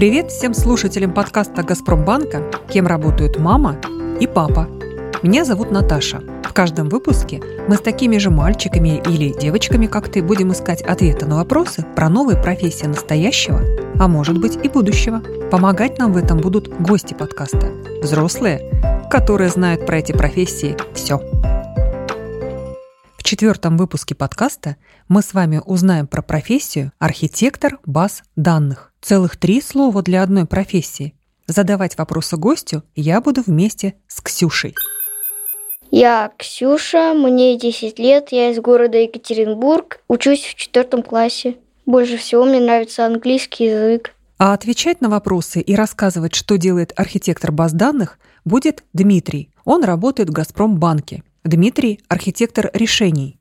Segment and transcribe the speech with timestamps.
[0.00, 3.76] Привет всем слушателям подкаста «Газпромбанка», кем работают мама
[4.18, 4.66] и папа.
[5.22, 6.22] Меня зовут Наташа.
[6.42, 11.26] В каждом выпуске мы с такими же мальчиками или девочками, как ты, будем искать ответы
[11.26, 13.60] на вопросы про новые профессии настоящего,
[13.98, 15.20] а может быть и будущего.
[15.50, 17.70] Помогать нам в этом будут гости подкаста–
[18.02, 21.18] взрослые, которые знают про эти профессии все.
[23.18, 24.76] В четвертом выпуске подкаста
[25.08, 28.89] мы с вами узнаем про профессию архитектор баз данных.
[29.00, 31.14] Целых три слова для одной профессии.
[31.46, 34.74] Задавать вопросы гостю я буду вместе с Ксюшей.
[35.90, 41.56] Я Ксюша, мне 10 лет, я из города Екатеринбург, учусь в четвертом классе.
[41.86, 44.14] Больше всего мне нравится английский язык.
[44.38, 49.50] А отвечать на вопросы и рассказывать, что делает архитектор баз данных, будет Дмитрий.
[49.64, 51.24] Он работает в «Газпромбанке».
[51.42, 53.39] Дмитрий– архитектор решений.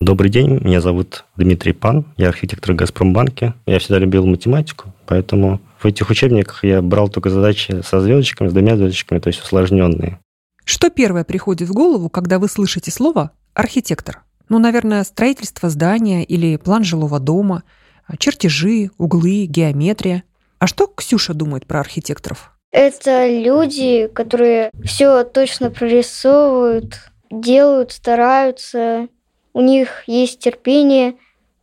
[0.00, 3.54] Добрый день, меня зовут Дмитрий Пан, я архитектор в «Газпромбанке».
[3.64, 8.52] Я всегда любил математику, поэтому в этих учебниках я брал только задачи со звездочками, с
[8.52, 10.20] двумя звездочками, то есть усложненные.
[10.66, 14.22] Что первое приходит в голову, когда вы слышите слово «архитектор»?
[14.50, 17.62] Ну, наверное, строительство здания или план жилого дома,
[18.18, 20.24] чертежи, углы, геометрия.
[20.58, 22.52] А что Ксюша думает про архитекторов?
[22.70, 29.08] Это люди, которые все точно прорисовывают, делают, стараются,
[29.56, 31.14] у них есть терпение,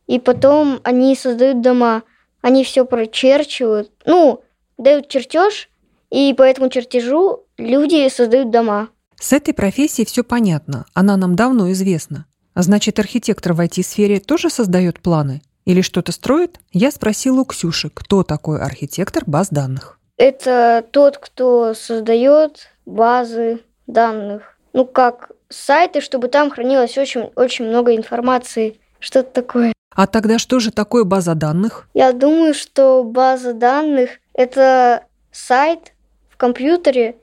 [0.08, 2.02] и потом они создают дома.
[2.42, 4.42] Они все прочерчивают, ну,
[4.76, 5.68] дают чертеж,
[6.10, 8.88] и по этому чертежу люди создают дома.
[9.20, 12.26] С этой профессией все понятно, она нам давно известна.
[12.52, 15.40] А значит, архитектор в IT-сфере тоже создает планы?
[15.64, 16.58] Или что-то строит?
[16.72, 20.00] Я спросила у Ксюши, кто такой архитектор баз данных.
[20.16, 24.53] Это тот, кто создает базы данных.
[24.74, 28.78] Ну, как сайты, чтобы там хранилось очень, очень много информации.
[28.98, 29.72] Что-то такое.
[29.94, 31.88] А тогда что же такое база данных?
[31.94, 35.92] Я думаю, что база данных– это сайт
[36.28, 37.16] в компьютере,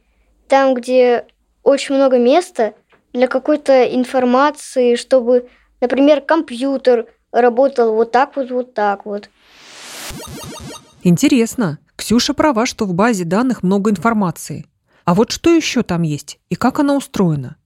[0.47, 1.25] там, где
[1.63, 2.73] очень много места
[3.11, 5.49] для какой-то информации, чтобы,
[5.81, 9.29] например, компьютер работал вот так вот, вот так вот.
[11.03, 11.79] Интересно.
[11.97, 14.65] Ксюша права, что в базе данных много информации.
[15.11, 17.57] А вот что еще там есть и как она устроена?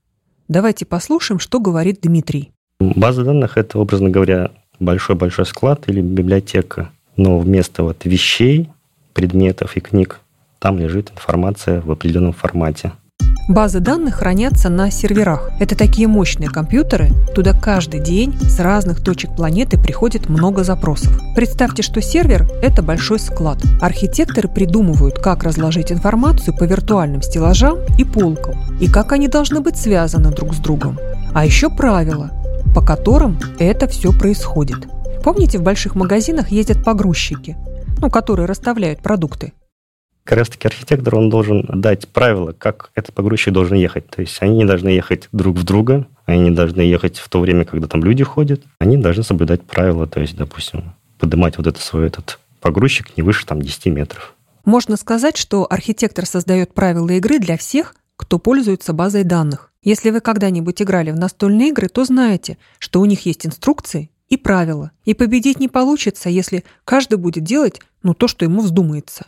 [0.48, 2.50] Давайте послушаем, что говорит Дмитрий.
[2.80, 6.90] База данных– это, образно говоря, большой-большой склад или библиотека.
[7.16, 8.68] Но вместо вот вещей,
[9.14, 10.22] предметов и книг
[10.58, 12.90] там лежит информация в определенном формате–
[13.48, 15.50] Базы данных хранятся на серверах.
[15.60, 21.16] Это такие мощные компьютеры, туда каждый день с разных точек планеты приходит много запросов.
[21.36, 23.58] Представьте, что сервер– это большой склад.
[23.80, 29.76] Архитекторы придумывают, как разложить информацию по виртуальным стеллажам и полкам, и как они должны быть
[29.76, 30.98] связаны друг с другом.
[31.32, 32.32] А еще правила,
[32.74, 34.88] по которым это все происходит.
[35.22, 37.56] Помните, в больших магазинах ездят погрузчики,
[38.00, 39.52] ну, которые расставляют продукты?
[40.26, 44.08] Как раз-таки архитектор, он должен дать правила, как этот погрузчик должен ехать.
[44.08, 47.40] То есть они не должны ехать друг в друга, они не должны ехать в то
[47.40, 48.60] время, когда там люди ходят.
[48.80, 53.46] Они должны соблюдать правила, то есть, допустим, поднимать вот этот свой этот погрузчик не выше
[53.46, 54.34] там 10 метров.
[54.64, 59.70] Можно сказать, что архитектор создает правила игры для всех, кто пользуется базой данных.
[59.82, 64.36] Если вы когда-нибудь играли в настольные игры, то знаете, что у них есть инструкции и
[64.36, 64.90] правила.
[65.04, 69.26] И победить не получится, если каждый будет делать ну, то, что ему вздумается.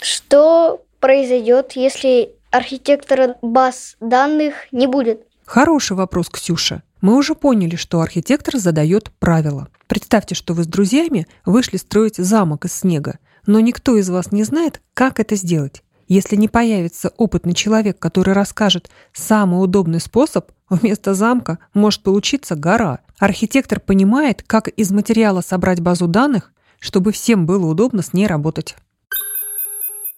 [0.00, 5.26] Что произойдет, если архитектора баз данных не будет?
[5.44, 6.82] Хороший вопрос, Ксюша.
[7.00, 9.68] Мы уже поняли, что архитектор задает правила.
[9.86, 14.42] Представьте, что вы с друзьями вышли строить замок из снега, но никто из вас не
[14.42, 15.82] знает, как это сделать.
[16.08, 23.00] Если не появится опытный человек, который расскажет самый удобный способ, вместо замка может получиться гора.
[23.18, 28.76] Архитектор понимает, как из материала собрать базу данных, чтобы всем было удобно с ней работать.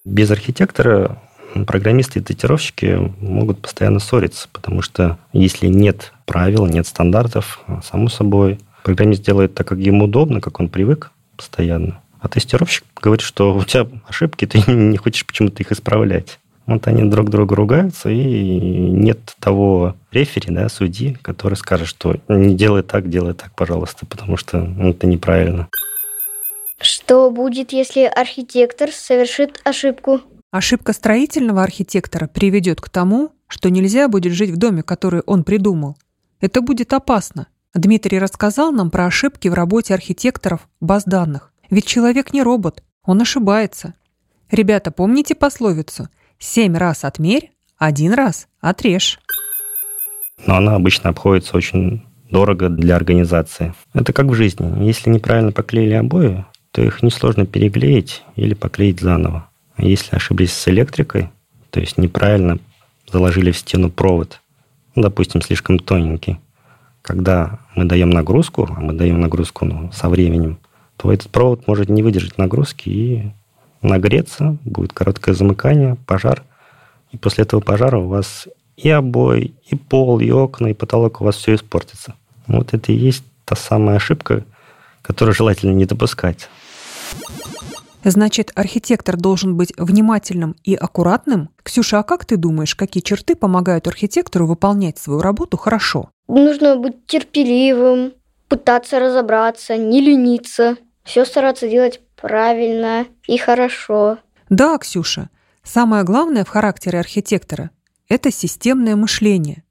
[0.09, 1.19] Без архитектора
[1.67, 8.59] программисты и тестировщики могут постоянно ссориться, потому что если нет правил, нет стандартов, само собой,
[8.85, 12.01] программист делает так, как ему удобно, как он привык постоянно.
[12.21, 16.39] А тестировщик говорит, что у тебя ошибки, ты не хочешь почему-то их исправлять.
[16.65, 18.59] Вот они друг друга ругаются, и
[18.91, 24.39] нет того рефери, да, судьи, который скажет, что не делай так, делай так, пожалуйста, потому
[24.39, 25.69] что это неправильно.
[26.81, 30.21] Что будет, если архитектор совершит ошибку?
[30.51, 35.97] Ошибка строительного архитектора приведет к тому, что нельзя будет жить в доме, который он придумал.
[36.41, 37.49] Это будет опасно.
[37.75, 41.53] Дмитрий рассказал нам про ошибки в работе архитекторов баз данных.
[41.69, 43.95] Ведь человек не робот, он ошибается.
[44.51, 46.09] Ребята, помните пословицу
[46.39, 49.21] «семь раз отмерь, один раз отрежь».
[50.47, 53.75] Но она обычно обходится очень дорого для организации.
[53.93, 54.85] Это как в жизни.
[54.85, 56.47] Если неправильно поклеили обои,
[56.79, 59.49] то их несложно переклеить или поклеить заново.
[59.79, 61.29] Если ошиблись с электрикой,
[61.71, 62.61] то есть неправильно
[63.13, 64.41] заложили в стену провод,
[64.95, 66.39] ну, допустим, слишком тоненький,
[67.03, 70.61] когда мы даем нагрузку, а мы даем нагрузку ну, со временем,
[70.97, 73.33] то этот провод может не выдержать нагрузки и
[73.83, 76.45] нагреться, будет короткое замыкание, пожар.
[77.11, 78.47] И после этого пожара у вас
[78.77, 82.15] и обои, и пол, и окна, и потолок у вас все испортится.
[82.47, 84.45] Вот это и есть та самая ошибка,
[85.03, 86.49] которую желательно не допускать.
[88.11, 91.51] Значит, архитектор должен быть внимательным и аккуратным?
[91.63, 96.09] Ксюша, а как ты думаешь, какие черты помогают архитектору выполнять свою работу хорошо?
[96.27, 98.15] Нужно быть терпеливым,
[98.49, 104.17] пытаться разобраться, не лениться, все стараться делать правильно и хорошо.
[104.49, 105.29] Да, Ксюша,
[105.63, 107.69] самое главное в характере архитектора–
[108.09, 109.65] это системное мышление.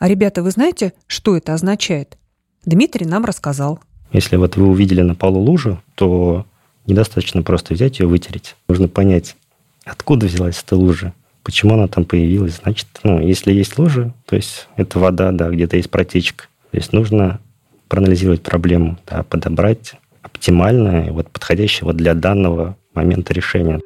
[0.00, 2.18] А ребята, вы знаете, что это означает?
[2.64, 3.78] Дмитрий нам рассказал.
[4.10, 6.46] Если вот вы увидели на полу лужу, то
[6.86, 8.56] недостаточно просто взять ее и вытереть.
[8.68, 9.36] Нужно понять,
[9.84, 11.12] откуда взялась эта лужа,
[11.42, 12.60] почему она там появилась.
[12.62, 16.46] Значит, ну, если есть лужа, то есть это вода, да, где-то есть протечка.
[16.70, 17.40] То есть нужно
[17.88, 23.80] проанализировать проблему, да, подобрать оптимальное, вот подходящее вот для данного момента решения.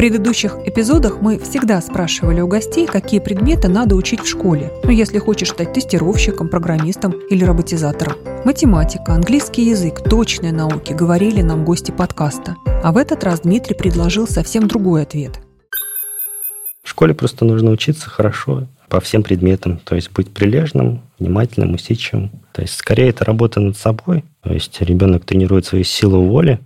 [0.00, 4.72] Предыдущих эпизодах мы всегда спрашивали у гостей, какие предметы надо учить в школе.
[4.82, 8.14] Ну, если хочешь стать тестировщиком, программистом или роботизатором.
[8.46, 12.56] Математика, английский язык, точные науки, говорили нам гости подкаста.
[12.82, 15.38] А в этот раз Дмитрий предложил совсем другой ответ.
[16.82, 22.30] В школе просто нужно учиться хорошо по всем предметам, то есть быть прилежным, внимательным, усидчивым.
[22.52, 26.58] То есть скорее это работа над собой, то есть ребенок тренирует свою силу воли,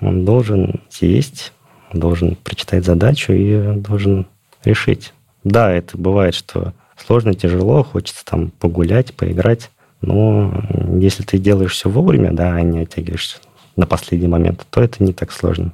[0.00, 1.52] он должен сесть,
[1.92, 4.26] должен прочитать задачу и должен
[4.64, 5.12] решить.
[5.44, 9.70] Да, это бывает, что сложно, тяжело, хочется там погулять, поиграть,
[10.00, 10.62] но
[10.98, 13.38] если ты делаешь все вовремя, да, а не оттягиваешься
[13.76, 15.72] на последний момент, то это не так сложно.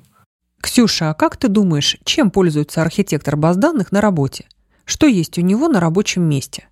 [0.60, 4.46] Ксюша, а как ты думаешь, чем пользуется архитектор баз данных на работе?
[4.84, 6.68] Что есть у него на рабочем месте?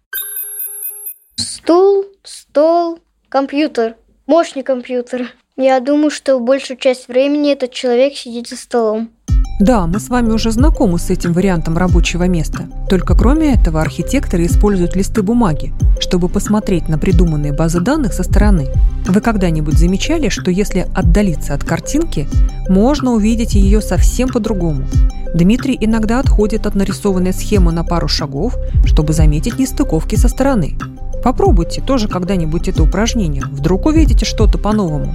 [1.36, 2.98] Стул, стол,
[3.28, 3.96] компьютер,
[4.26, 5.32] мощный компьютер.
[5.56, 9.10] Я думаю, что большую часть времени этот человек сидит за столом.
[9.60, 12.64] Да, мы с вами уже знакомы с этим вариантом рабочего места.
[12.88, 18.68] Только кроме этого архитекторы используют листы бумаги, чтобы посмотреть на придуманные базы данных со стороны.
[19.06, 22.26] Вы когда-нибудь замечали, что если отдалиться от картинки,
[22.68, 24.86] можно увидеть ее совсем по-другому?
[25.34, 30.76] Дмитрий иногда отходит от нарисованной схемы на пару шагов, чтобы заметить нестыковки со стороны.
[31.22, 35.14] Попробуйте тоже когда-нибудь это упражнение, вдруг увидите что-то по-новому.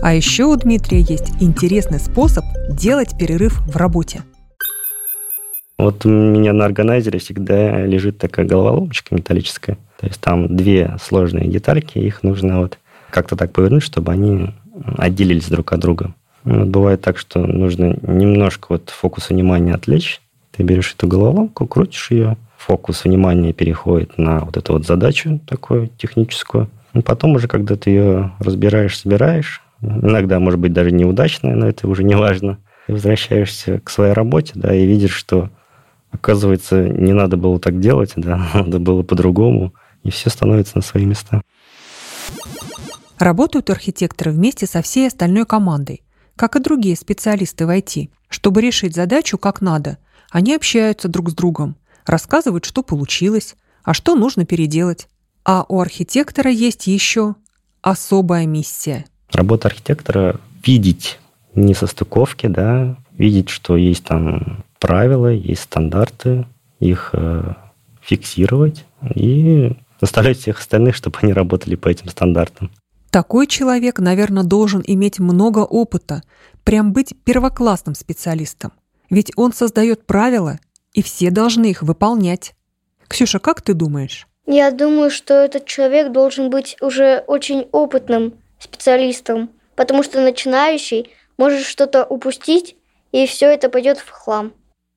[0.00, 4.22] А еще у Дмитрия есть интересный способ делать перерыв в работе.
[5.76, 9.76] Вот у меня на органайзере всегда лежит такая головоломочка металлическая.
[10.00, 12.78] То есть там две сложные детальки, их нужно вот
[13.10, 14.54] как-то так повернуть, чтобы они
[14.96, 16.14] отделились друг от друга.
[16.44, 20.20] Ну, вот бывает так, что нужно немножко вот фокус внимания отвлечь.
[20.56, 25.88] Ты берешь эту головоломку, крутишь ее, фокус внимания переходит на вот эту вот задачу такую
[25.98, 26.68] техническую.
[26.94, 31.88] И потом уже, когда ты ее разбираешь, собираешь, иногда, может быть, даже неудачная, но это
[31.88, 32.58] уже не важно.
[32.86, 35.50] Ты возвращаешься к своей работе, да, и видишь, что,
[36.10, 41.04] оказывается, не надо было так делать, да, надо было по-другому, и все становится на свои
[41.04, 41.42] места.
[43.18, 46.02] Работают архитекторы вместе со всей остальной командой,
[46.36, 48.10] как и другие специалисты в IT.
[48.28, 49.98] Чтобы решить задачу как надо,
[50.30, 51.76] они общаются друг с другом,
[52.06, 55.08] рассказывают, что получилось, а что нужно переделать.
[55.44, 57.34] А у архитектора есть еще
[57.82, 61.18] особая миссия– Работа архитектора– видеть
[61.54, 66.46] несостыковки, да, видеть, что есть там правила, есть стандарты,
[66.78, 67.54] их э,
[68.00, 72.70] фиксировать и заставлять всех остальных, чтобы они работали по этим стандартам.
[73.10, 76.22] Такой человек, наверное, должен иметь много опыта,
[76.64, 78.72] прям быть первоклассным специалистом.
[79.10, 80.58] Ведь он создает правила,
[80.92, 82.54] и все должны их выполнять.
[83.08, 84.26] Ксюша, как ты думаешь?
[84.46, 91.64] Я думаю, что этот человек должен быть уже очень опытным специалистом, потому что начинающий может
[91.64, 92.76] что-то упустить,
[93.12, 94.52] и все это пойдет в хлам.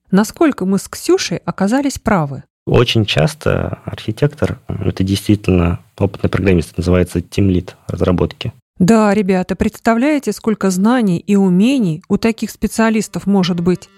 [0.10, 2.44] Насколько мы с Ксюшей оказались правы?
[2.66, 8.54] Очень часто архитектор– это действительно опытный программист, называется тимлит разработки.
[8.78, 13.90] Да, ребята, представляете, сколько знаний и умений у таких специалистов может быть?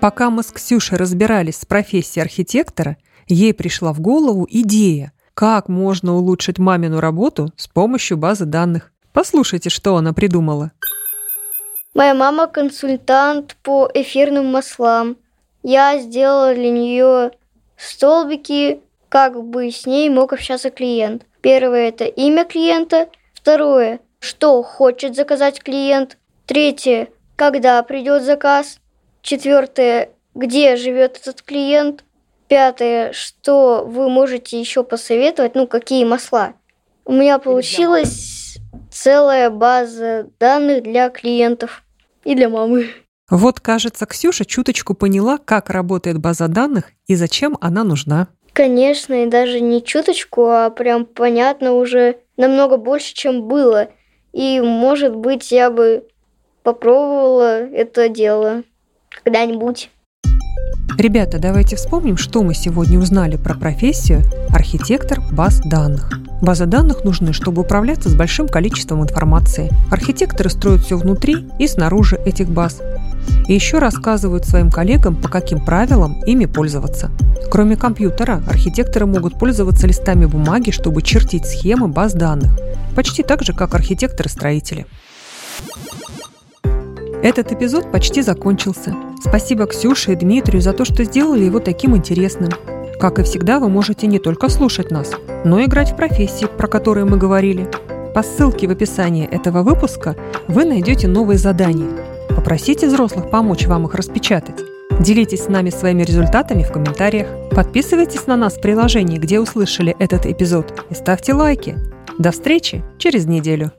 [0.00, 2.96] Пока мы с Ксюшей разбирались с профессией архитектора,
[3.28, 8.92] ей пришла в голову идея как можно улучшить мамину работу с помощью базы данных.
[9.12, 10.72] Послушайте, что она придумала.
[11.94, 15.16] Моя мама консультант по эфирным маслам.
[15.62, 17.32] Я сделала для нее
[17.76, 21.26] столбики, как бы с ней мог общаться клиент.
[21.42, 23.08] Первое– это имя клиента.
[23.34, 26.16] Второе– что хочет заказать клиент.
[26.46, 28.78] Третье– когда придет заказ.
[29.20, 32.04] Четвертое– где живет этот клиент.
[32.52, 36.52] Пятое– что вы можете еще посоветовать, ну, какие масла.
[37.06, 38.58] У меня получилась
[38.90, 41.82] целая база данных для клиентов
[42.24, 42.90] и для мамы.
[43.30, 48.28] Вот, кажется, Ксюша чуточку поняла, как работает база данных и зачем она нужна.
[48.52, 53.88] Конечно, и даже не чуточку, а прям понятно уже намного больше, чем было.
[54.34, 56.06] И, может быть, я бы
[56.62, 58.62] попробовала это дело
[59.08, 59.88] когда-нибудь.
[60.98, 66.12] Ребята, давайте вспомним, что мы сегодня узнали про профессию архитектор баз данных.
[66.42, 69.70] Базы данных нужны, чтобы управляться с большим количеством информации.
[69.90, 72.80] Архитекторы строят все внутри и снаружи этих баз.
[73.48, 77.10] И еще рассказывают своим коллегам, по каким правилам ими пользоваться.
[77.50, 82.58] Кроме компьютера, архитекторы могут пользоваться листами бумаги, чтобы чертить схемы баз данных.
[82.94, 84.86] Почти так же, как архитекторы-строители.
[87.22, 88.94] Этот эпизод почти закончился.
[89.24, 92.50] Спасибо Ксюше и Дмитрию за то, что сделали его таким интересным.
[92.98, 95.12] Как и всегда, вы можете не только слушать нас,
[95.44, 97.68] но и играть в профессии, про которые мы говорили.
[98.14, 100.16] По ссылке в описании этого выпуска
[100.48, 101.88] вы найдете новые задания.
[102.30, 104.60] Попросите взрослых помочь вам их распечатать.
[104.98, 107.28] Делитесь с нами своими результатами в комментариях.
[107.54, 111.76] Подписывайтесь на нас в приложении, где услышали этот эпизод, и ставьте лайки.
[112.18, 113.70] До встречи через неделю.